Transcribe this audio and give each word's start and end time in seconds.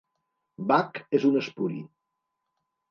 Bach 0.71 0.97
és 1.21 1.29
un 1.31 1.39
espuri. 1.43 1.81